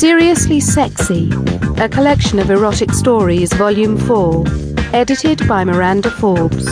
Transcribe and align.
Seriously 0.00 0.60
Sexy, 0.60 1.30
a 1.76 1.86
collection 1.86 2.38
of 2.38 2.50
erotic 2.50 2.90
stories, 2.92 3.52
Volume 3.52 3.98
4, 3.98 4.44
edited 4.94 5.46
by 5.46 5.62
Miranda 5.62 6.10
Forbes. 6.10 6.64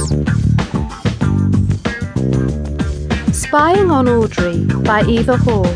Spying 3.38 3.90
on 3.90 4.08
Audrey 4.08 4.64
by 4.82 5.04
Eva 5.06 5.36
Hall. 5.36 5.66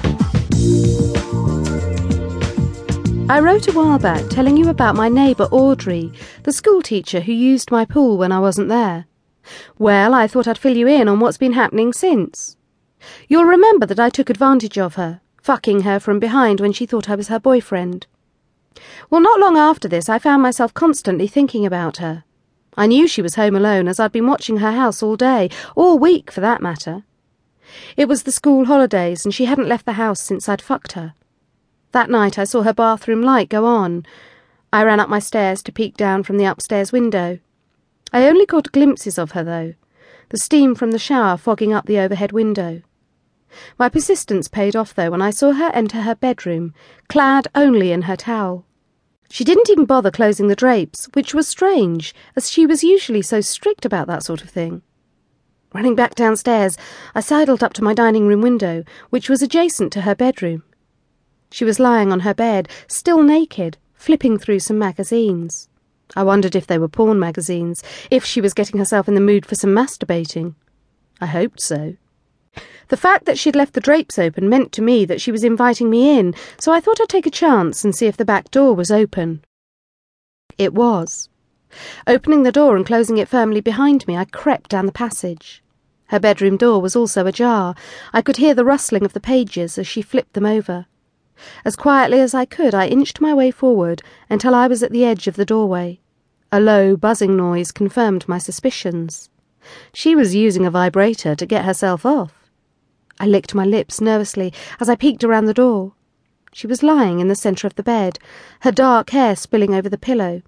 I 3.31 3.39
wrote 3.39 3.69
a 3.69 3.73
while 3.73 3.99
back 3.99 4.31
telling 4.31 4.57
you 4.57 4.71
about 4.71 4.97
my 4.97 5.11
neighbour 5.11 5.45
Audrey, 5.53 6.11
the 6.45 6.55
schoolteacher 6.55 7.21
who 7.21 7.33
used 7.35 7.71
my 7.71 7.85
pool 7.85 8.17
when 8.17 8.33
I 8.33 8.39
wasn't 8.39 8.71
there. 8.71 9.05
Well, 9.79 10.15
I 10.15 10.27
thought 10.27 10.49
I'd 10.49 10.57
fill 10.57 10.79
you 10.79 10.89
in 10.89 11.07
on 11.07 11.21
what's 11.21 11.37
been 11.37 11.53
happening 11.53 11.93
since. 11.93 12.57
You'll 13.29 13.45
remember 13.45 13.85
that 13.85 14.01
I 14.01 14.09
took 14.09 14.31
advantage 14.31 14.79
of 14.79 14.95
her, 14.95 15.21
fucking 15.43 15.83
her 15.83 15.99
from 15.99 16.19
behind 16.19 16.61
when 16.61 16.73
she 16.73 16.87
thought 16.87 17.11
I 17.11 17.17
was 17.17 17.29
her 17.29 17.41
boyfriend. 17.41 18.07
Well, 19.11 19.21
not 19.21 19.41
long 19.41 19.57
after 19.57 19.89
this, 19.89 20.09
I 20.09 20.19
found 20.19 20.43
myself 20.43 20.73
constantly 20.73 21.27
thinking 21.27 21.67
about 21.67 21.99
her. 21.99 22.25
I 22.77 22.87
knew 22.87 23.07
she 23.07 23.21
was 23.21 23.35
home 23.35 23.55
alone 23.55 23.87
as 23.87 24.01
I'd 24.01 24.13
been 24.13 24.27
watching 24.27 24.59
her 24.59 24.73
house 24.73 25.03
all 25.03 25.17
day, 25.17 25.51
all 25.77 25.99
week 25.99 26.31
for 26.31 26.41
that 26.41 26.63
matter. 26.63 27.05
It 27.97 28.09
was 28.09 28.23
the 28.23 28.33
school 28.33 28.65
holidays, 28.65 29.25
and 29.25 29.35
she 29.35 29.45
hadn't 29.45 29.69
left 29.69 29.85
the 29.85 29.93
house 29.93 30.21
since 30.21 30.49
I'd 30.49 30.63
fucked 30.63 30.93
her. 30.93 31.15
That 31.93 32.09
night 32.09 32.39
I 32.39 32.45
saw 32.45 32.63
her 32.63 32.73
bathroom 32.73 33.21
light 33.23 33.51
go 33.51 33.67
on. 33.67 34.07
I 34.73 34.85
ran 34.85 35.01
up 35.01 35.11
my 35.11 35.19
stairs 35.19 35.63
to 35.65 35.73
peek 35.73 35.97
down 35.97 36.23
from 36.23 36.39
the 36.39 36.47
upstairs 36.47 36.93
window. 36.93 37.39
I 38.13 38.27
only 38.27 38.47
caught 38.47 38.73
glimpses 38.73 39.19
of 39.19 39.33
her, 39.33 39.45
though, 39.45 39.75
the 40.31 40.39
steam 40.39 40.75
from 40.75 40.93
the 40.93 40.99
shower 40.99 41.37
fogging 41.37 41.75
up 41.75 41.85
the 41.85 41.99
overhead 41.99 42.33
window. 42.33 42.83
My 43.79 43.89
persistence 43.89 44.49
paid 44.49 44.75
off, 44.77 44.95
though, 44.95 45.11
when 45.11 45.23
I 45.23 45.31
saw 45.31 45.53
her 45.53 45.71
enter 45.75 46.03
her 46.03 46.15
bedroom, 46.15 46.75
clad 47.09 47.49
only 47.55 47.93
in 47.93 48.03
her 48.03 48.17
towel. 48.17 48.65
She 49.31 49.45
didn't 49.45 49.71
even 49.71 49.87
bother 49.87 50.11
closing 50.11 50.49
the 50.49 50.57
drapes, 50.57 51.09
which 51.15 51.33
was 51.33 51.49
strange, 51.49 52.15
as 52.37 52.51
she 52.51 52.67
was 52.67 52.85
usually 52.85 53.23
so 53.23 53.41
strict 53.41 53.85
about 53.87 54.07
that 54.07 54.23
sort 54.23 54.43
of 54.43 54.51
thing. 54.51 54.83
Running 55.73 55.95
back 55.95 56.15
downstairs, 56.15 56.77
I 57.15 57.21
sidled 57.21 57.63
up 57.63 57.73
to 57.75 57.85
my 57.85 57.95
dining 57.95 58.27
room 58.27 58.43
window, 58.43 58.85
which 59.09 59.31
was 59.31 59.41
adjacent 59.41 59.93
to 59.95 60.03
her 60.03 60.15
bedroom. 60.15 60.65
She 61.51 61.65
was 61.65 61.81
lying 61.81 62.13
on 62.13 62.21
her 62.21 62.35
bed, 62.35 62.69
still 62.89 63.23
naked, 63.23 63.79
flipping 63.95 64.39
through 64.39 64.61
some 64.61 64.79
magazines. 64.79 65.69
I 66.15 66.25
wondered 66.25 66.55
if 66.55 66.67
they 66.67 66.79
were 66.79 66.89
porn 66.89 67.19
magazines, 67.19 67.83
if 68.11 68.25
she 68.25 68.43
was 68.43 68.53
getting 68.53 68.79
herself 68.79 69.09
in 69.09 69.15
the 69.15 69.21
mood 69.21 69.47
for 69.47 69.55
some 69.55 69.71
masturbating. 69.71 70.57
I 71.23 71.27
hoped 71.27 71.61
so. 71.61 71.97
The 72.93 72.99
fact 72.99 73.25
that 73.25 73.39
she'd 73.39 73.57
left 73.57 73.73
the 73.73 73.81
drapes 73.81 74.19
open 74.19 74.51
meant 74.51 74.71
to 74.73 74.83
me 74.83 75.07
that 75.07 75.19
she 75.19 75.33
was 75.33 75.45
inviting 75.45 75.89
me 75.89 76.19
in, 76.19 76.35
so 76.59 76.73
I 76.73 76.81
thought 76.81 77.01
I'd 77.01 77.09
take 77.09 77.25
a 77.25 77.31
chance 77.31 77.85
and 77.85 77.95
see 77.95 78.07
if 78.07 78.19
the 78.19 78.25
back 78.27 78.51
door 78.51 78.75
was 78.75 78.91
open. 78.91 79.43
It 80.59 80.75
was. 80.75 81.31
Opening 82.07 82.43
the 82.43 82.53
door 82.53 82.77
and 82.77 82.85
closing 82.85 83.17
it 83.17 83.29
firmly 83.29 83.63
behind 83.63 84.07
me, 84.07 84.19
I 84.19 84.27
crept 84.27 84.69
down 84.69 84.85
the 84.85 84.93
passage. 84.93 85.63
Her 86.09 86.21
bedroom 86.21 86.59
door 86.59 86.83
was 86.83 86.95
also 86.95 87.27
ajar. 87.27 87.75
I 88.13 88.21
could 88.21 88.37
hear 88.37 88.53
the 88.53 88.63
rustling 88.63 89.07
of 89.07 89.15
the 89.15 89.21
pages 89.21 89.79
as 89.79 89.87
she 89.87 90.03
flipped 90.03 90.35
them 90.35 90.45
over. 90.45 90.85
As 91.65 91.77
quietly 91.77 92.21
as 92.21 92.35
I 92.35 92.45
could, 92.45 92.75
I 92.75 92.89
inched 92.89 93.23
my 93.23 93.33
way 93.33 93.51
forward 93.51 94.03
until 94.29 94.55
I 94.55 94.67
was 94.67 94.83
at 94.83 94.91
the 94.93 95.07
edge 95.07 95.27
of 95.27 95.37
the 95.37 95.47
doorway. 95.47 95.99
A 96.53 96.61
low, 96.61 96.99
buzzing 96.99 97.39
noise 97.39 97.73
confirmed 97.73 98.29
my 98.29 98.37
suspicions. 98.37 99.31
She 99.95 100.15
was 100.15 100.35
using 100.35 100.67
a 100.67 100.71
vibrator 100.71 101.35
to 101.35 101.47
get 101.47 101.65
herself 101.65 102.05
off. 102.05 102.42
I 103.23 103.27
licked 103.27 103.55
my 103.55 103.65
lips 103.65 104.01
nervously 104.01 104.53
as 104.81 104.89
I 104.89 104.97
peeked 104.97 105.23
around 105.23 105.45
the 105.45 105.55
door. 105.55 105.93
She 106.53 106.67
was 106.67 106.83
lying 106.83 107.21
in 107.21 107.29
the 107.29 107.37
centre 107.37 107.69
of 107.69 107.77
the 107.77 107.83
bed, 107.85 108.19
her 108.63 108.73
dark 108.73 109.11
hair 109.11 109.37
spilling 109.37 109.77
over 109.77 109.89
the 109.89 109.97
pillow. 109.97 110.43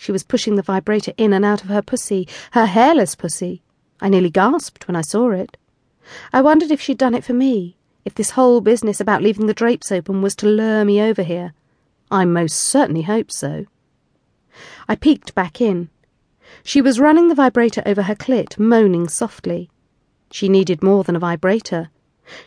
She 0.00 0.10
was 0.10 0.24
pushing 0.24 0.56
the 0.56 0.62
vibrator 0.62 1.12
in 1.16 1.32
and 1.32 1.44
out 1.44 1.62
of 1.62 1.68
her 1.68 1.80
pussy, 1.80 2.26
her 2.50 2.66
hairless 2.66 3.14
pussy. 3.14 3.62
I 4.00 4.08
nearly 4.08 4.30
gasped 4.30 4.88
when 4.88 4.96
I 4.96 5.02
saw 5.02 5.30
it. 5.30 5.56
I 6.32 6.42
wondered 6.42 6.72
if 6.72 6.80
she'd 6.80 6.98
done 6.98 7.14
it 7.14 7.22
for 7.22 7.34
me, 7.34 7.76
if 8.04 8.16
this 8.16 8.30
whole 8.30 8.60
business 8.60 8.98
about 8.98 9.22
leaving 9.22 9.46
the 9.46 9.54
drapes 9.54 9.92
open 9.92 10.20
was 10.20 10.34
to 10.36 10.46
lure 10.46 10.84
me 10.84 11.00
over 11.00 11.22
here. 11.22 11.54
I 12.10 12.24
most 12.24 12.56
certainly 12.56 13.02
hoped 13.02 13.32
so. 13.32 13.66
I 14.88 14.96
peeked 14.96 15.36
back 15.36 15.60
in. 15.60 15.88
She 16.64 16.82
was 16.82 16.98
running 16.98 17.28
the 17.28 17.36
vibrator 17.36 17.84
over 17.86 18.02
her 18.02 18.16
clit, 18.16 18.58
moaning 18.58 19.06
softly. 19.08 19.70
She 20.32 20.48
needed 20.48 20.82
more 20.82 21.04
than 21.04 21.14
a 21.14 21.20
vibrator. 21.20 21.90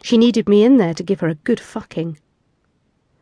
She 0.04 0.18
needed 0.18 0.48
me 0.48 0.64
in 0.64 0.78
there 0.78 0.94
to 0.94 1.04
give 1.04 1.20
her 1.22 1.30
a 1.30 1.36
good 1.36 1.60
fucking. 1.60 2.18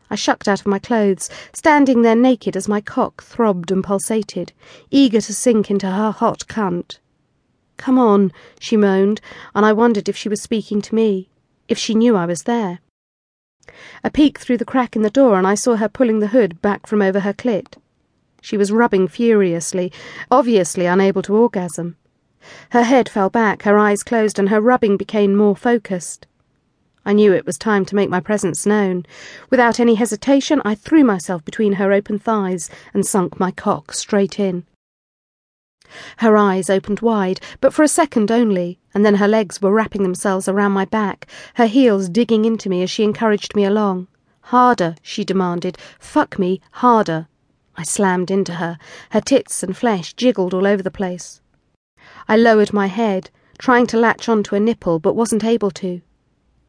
I 0.10 0.16
shucked 0.16 0.48
out 0.48 0.60
of 0.60 0.68
my 0.68 0.80
clothes, 0.80 1.30
standing 1.54 2.02
there 2.02 2.16
naked 2.16 2.56
as 2.56 2.68
my 2.68 2.82
cock 2.82 3.24
throbbed 3.24 3.72
and 3.72 3.84
pulsated, 3.84 4.52
eager 4.90 5.22
to 5.22 5.34
sink 5.34 5.70
into 5.70 5.90
her 5.90 6.12
hot 6.12 6.48
cunt. 6.48 6.98
Come 7.78 8.00
on, 8.00 8.34
she 8.60 8.76
moaned, 8.76 9.22
and 9.54 9.66
I 9.66 9.72
wondered 9.72 10.10
if 10.10 10.18
she 10.18 10.28
was 10.28 10.42
speaking 10.42 10.82
to 10.82 10.96
me, 10.96 11.30
if 11.68 11.78
she 11.78 11.94
knew 11.94 12.16
I 12.16 12.26
was 12.26 12.44
there. 12.44 12.80
A 14.04 14.10
peek 14.10 14.40
through 14.40 14.58
the 14.58 14.66
crack 14.66 14.96
in 14.96 15.04
the 15.04 15.10
door, 15.12 15.38
and 15.38 15.46
I 15.46 15.54
saw 15.54 15.76
her 15.76 15.88
pulling 15.88 16.20
the 16.20 16.28
hood 16.28 16.60
back 16.62 16.88
from 16.88 17.04
over 17.04 17.20
her 17.20 17.34
clit. 17.34 17.76
She 18.42 18.58
was 18.58 18.72
rubbing 18.72 19.08
furiously, 19.08 19.92
obviously 20.32 20.88
unable 20.88 21.22
to 21.22 21.36
orgasm. 21.36 21.98
Her 22.72 22.84
head 22.84 23.08
fell 23.08 23.30
back, 23.30 23.64
her 23.64 23.78
eyes 23.78 24.02
closed, 24.02 24.40
and 24.40 24.50
her 24.50 24.60
rubbing 24.60 24.98
became 24.98 25.36
more 25.36 25.56
focused. 25.56 26.26
I 27.10 27.14
knew 27.14 27.34
it 27.34 27.48
was 27.48 27.58
time 27.58 27.86
to 27.86 27.96
make 27.96 28.12
my 28.12 28.20
presence 28.20 28.68
known. 28.68 29.04
Without 29.50 29.80
any 29.80 29.96
hesitation, 29.96 30.62
I 30.64 30.76
threw 30.76 31.04
myself 31.04 31.44
between 31.44 31.74
her 31.74 31.92
open 31.92 32.20
thighs 32.20 32.70
and 32.94 33.04
sunk 33.04 33.40
my 33.40 33.50
cock 33.50 33.94
straight 33.94 34.40
in. 34.40 34.68
Her 36.18 36.38
eyes 36.38 36.70
opened 36.70 37.00
wide, 37.00 37.42
but 37.62 37.74
for 37.74 37.82
a 37.82 37.88
second 37.88 38.30
only, 38.30 38.78
and 38.94 39.04
then 39.04 39.16
her 39.16 39.28
legs 39.28 39.60
were 39.60 39.72
wrapping 39.72 40.04
themselves 40.04 40.48
around 40.48 40.74
my 40.74 40.86
back, 40.86 41.26
her 41.56 41.66
heels 41.66 42.10
digging 42.10 42.46
into 42.46 42.70
me 42.70 42.84
as 42.84 42.92
she 42.92 43.04
encouraged 43.04 43.56
me 43.56 43.66
along. 43.66 44.08
Harder, 44.42 44.94
she 45.02 45.24
demanded. 45.26 45.80
Fuck 45.98 46.38
me, 46.38 46.62
harder. 46.74 47.28
I 47.76 47.82
slammed 47.82 48.30
into 48.30 48.54
her. 48.54 48.78
Her 49.10 49.22
tits 49.22 49.64
and 49.64 49.76
flesh 49.76 50.14
jiggled 50.14 50.54
all 50.54 50.68
over 50.68 50.84
the 50.84 50.92
place. 50.92 51.42
I 52.28 52.38
lowered 52.38 52.72
my 52.72 52.86
head, 52.86 53.32
trying 53.58 53.88
to 53.88 53.98
latch 53.98 54.30
onto 54.30 54.54
a 54.54 54.60
nipple, 54.60 55.00
but 55.00 55.16
wasn't 55.16 55.44
able 55.44 55.72
to. 55.72 56.04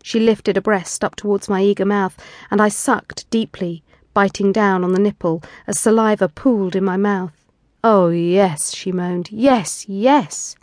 She 0.03 0.21
lifted 0.21 0.57
a 0.57 0.63
breast 0.63 1.05
up 1.05 1.17
towards 1.17 1.49
my 1.49 1.63
eager 1.63 1.85
mouth, 1.85 2.17
and 2.51 2.61
I 2.61 2.69
sucked 2.69 3.29
deeply, 3.31 3.83
biting 4.15 4.53
down 4.53 4.83
on 4.83 4.93
the 4.93 4.99
nipple 4.99 5.43
as 5.67 5.79
saliva 5.79 6.29
pooled 6.29 6.75
in 6.75 6.85
my 6.85 6.97
mouth. 6.97 7.47
Oh, 7.83 8.09
yes, 8.09 8.75
she 8.75 8.93
moaned. 8.93 9.31
Yes, 9.33 9.89
yes. 9.89 10.57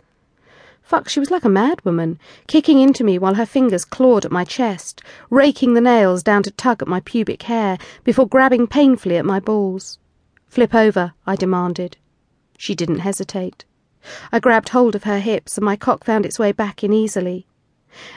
Fuck, 0.82 1.08
she 1.08 1.20
was 1.20 1.30
like 1.30 1.44
a 1.44 1.48
madwoman, 1.48 2.16
kicking 2.46 2.80
into 2.80 3.04
me 3.04 3.18
while 3.18 3.34
her 3.34 3.44
fingers 3.44 3.84
clawed 3.84 4.24
at 4.24 4.32
my 4.32 4.44
chest, 4.44 5.02
raking 5.28 5.74
the 5.74 5.80
nails 5.80 6.22
down 6.22 6.42
to 6.44 6.50
tug 6.50 6.80
at 6.80 6.88
my 6.88 7.00
pubic 7.00 7.42
hair 7.42 7.76
before 8.04 8.26
grabbing 8.26 8.66
painfully 8.66 9.16
at 9.16 9.24
my 9.24 9.38
balls. 9.40 9.98
Flip 10.46 10.74
over, 10.74 11.12
I 11.26 11.36
demanded. 11.36 11.96
She 12.56 12.74
didn't 12.74 13.00
hesitate. 13.00 13.64
I 14.32 14.38
grabbed 14.38 14.70
hold 14.70 14.94
of 14.94 15.04
her 15.04 15.18
hips, 15.18 15.58
and 15.58 15.64
my 15.64 15.76
cock 15.76 16.04
found 16.04 16.24
its 16.24 16.38
way 16.38 16.52
back 16.52 16.82
in 16.82 16.92
easily. 16.92 17.47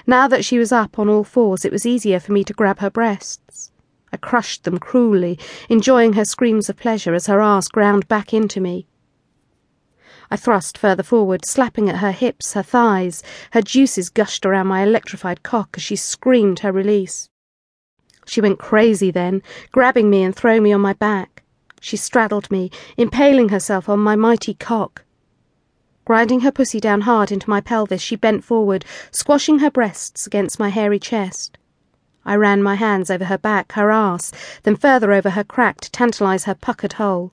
Now 0.06 0.28
that 0.28 0.46
she 0.46 0.58
was 0.58 0.72
up 0.72 1.00
on 1.00 1.10
all 1.10 1.24
fours, 1.24 1.66
it 1.66 1.72
was 1.72 1.86
easier 1.86 2.20
for 2.20 2.32
me 2.32 2.44
to 2.44 2.54
grab 2.54 2.80
her 2.80 2.90
breasts. 2.90 3.72
I 4.14 4.18
crushed 4.18 4.64
them 4.66 4.78
cruelly, 4.78 5.40
enjoying 5.70 6.14
her 6.14 6.26
screams 6.26 6.70
of 6.70 6.78
pleasure 6.78 7.14
as 7.14 7.28
her 7.28 7.40
ass 7.42 7.68
ground 7.68 8.08
back 8.08 8.34
into 8.34 8.60
me. 8.60 8.88
I 10.30 10.38
thrust 10.38 10.78
further 10.78 11.04
forward, 11.04 11.46
slapping 11.46 11.90
at 11.90 11.98
her 11.98 12.12
hips, 12.12 12.54
her 12.54 12.64
thighs. 12.64 13.22
Her 13.52 13.62
juices 13.62 14.10
gushed 14.10 14.46
around 14.46 14.68
my 14.68 14.82
electrified 14.82 15.44
cock 15.44 15.72
as 15.76 15.84
she 15.84 15.96
screamed 15.96 16.60
her 16.60 16.72
release. 16.72 17.30
She 18.26 18.40
went 18.40 18.60
crazy 18.60 19.12
then, 19.12 19.42
grabbing 19.72 20.10
me 20.10 20.24
and 20.24 20.36
throwing 20.36 20.64
me 20.64 20.72
on 20.72 20.82
my 20.82 20.94
back. 20.94 21.44
She 21.82 21.98
straddled 21.98 22.50
me, 22.52 22.72
impaling 22.96 23.50
herself 23.50 23.90
on 23.90 24.00
my 24.00 24.16
mighty 24.16 24.54
cock. 24.54 25.04
Grinding 26.04 26.40
her 26.42 26.52
pussy 26.52 26.80
down 26.80 27.02
hard 27.02 27.32
into 27.32 27.50
my 27.50 27.62
pelvis, 27.62 28.02
she 28.02 28.16
bent 28.16 28.44
forward, 28.44 28.84
squashing 29.12 29.60
her 29.60 29.70
breasts 29.70 30.26
against 30.26 30.60
my 30.60 30.70
hairy 30.70 31.00
chest. 31.00 31.58
I 32.26 32.36
ran 32.36 32.62
my 32.62 32.76
hands 32.76 33.10
over 33.10 33.26
her 33.26 33.38
back, 33.38 33.72
her 33.74 33.92
ass, 33.92 34.32
then 34.64 34.76
further 34.76 35.12
over 35.12 35.32
her 35.32 35.44
crack 35.44 35.82
to 35.82 35.92
tantalise 35.92 36.46
her 36.46 36.56
puckered 36.56 36.94
hole. 36.94 37.32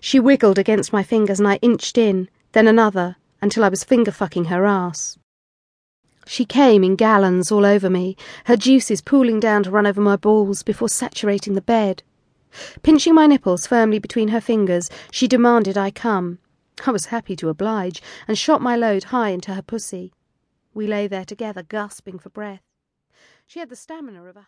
She 0.00 0.18
wiggled 0.18 0.58
against 0.58 0.92
my 0.92 1.02
fingers 1.02 1.38
and 1.38 1.48
I 1.48 1.56
inched 1.62 1.96
in, 1.96 2.28
then 2.52 2.66
another, 2.66 3.16
until 3.40 3.64
I 3.64 3.68
was 3.68 3.84
finger 3.84 4.10
fucking 4.10 4.46
her 4.46 4.66
ass. 4.66 5.18
She 6.26 6.44
came 6.44 6.84
in 6.84 6.96
gallons 6.96 7.50
all 7.50 7.64
over 7.64 7.90
me, 7.90 8.16
her 8.44 8.56
juices 8.56 9.00
pooling 9.00 9.40
down 9.40 9.64
to 9.64 9.70
run 9.70 9.86
over 9.86 10.00
my 10.00 10.16
balls 10.16 10.62
before 10.62 10.88
saturating 10.88 11.54
the 11.54 11.60
bed. 11.60 12.02
Pinching 12.82 13.14
my 13.14 13.26
nipples 13.26 13.66
firmly 13.66 13.98
between 13.98 14.28
her 14.28 14.40
fingers, 14.40 14.90
she 15.10 15.26
demanded 15.26 15.76
I 15.76 15.90
come. 15.90 16.38
I 16.86 16.90
was 16.90 17.06
happy 17.06 17.36
to 17.36 17.48
oblige, 17.48 18.02
and 18.26 18.36
shot 18.36 18.60
my 18.60 18.76
load 18.76 19.04
high 19.04 19.28
into 19.28 19.54
her 19.54 19.62
pussy. 19.62 20.12
We 20.74 20.86
lay 20.86 21.06
there 21.06 21.24
together, 21.24 21.62
gasping 21.62 22.18
for 22.18 22.30
breath. 22.30 22.62
She 23.46 23.60
had 23.60 23.68
the 23.68 23.76
stamina 23.76 24.24
of 24.24 24.36
a 24.36 24.46